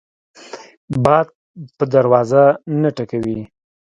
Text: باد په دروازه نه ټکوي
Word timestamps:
باد 1.03 1.27
په 1.77 1.83
دروازه 1.93 2.43
نه 2.81 2.89
ټکوي 2.95 3.39